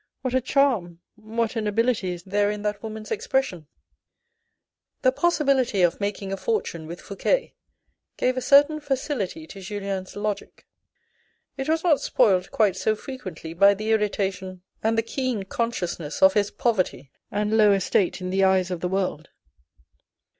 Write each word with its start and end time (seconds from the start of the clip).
What 0.23 0.33
a 0.33 0.41
charm, 0.41 0.99
what 1.13 1.55
a 1.55 1.61
nobility 1.61 2.09
is 2.11 2.23
there 2.23 2.49
in 2.49 2.63
that 2.63 2.81
woman's 2.81 3.11
expression! 3.11 3.67
The 5.03 5.11
possibility 5.11 5.83
of 5.83 6.01
making 6.01 6.33
a 6.33 6.37
fortune 6.37 6.87
with 6.87 6.99
Fouque 6.99 7.51
gave 8.17 8.35
a 8.35 8.41
certain 8.41 8.79
facility 8.79 9.45
to 9.45 9.61
Julien's 9.61 10.15
logic. 10.15 10.65
It 11.55 11.69
was 11.69 11.83
not 11.83 12.01
spoilt 12.01 12.49
quite 12.49 12.75
so 12.75 12.95
frequently 12.95 13.53
by 13.53 13.75
the 13.75 13.91
irritation 13.91 14.63
and 14.81 14.97
the 14.97 15.03
keen 15.03 15.43
consciousness 15.43 16.23
of 16.23 16.33
his 16.33 16.49
poverty 16.49 17.11
and 17.29 17.55
low 17.55 17.71
estate 17.71 18.21
in 18.21 18.31
the 18.31 18.43
eyes 18.43 18.71
of 18.71 18.79
the 18.79 18.89
world. 18.89 19.29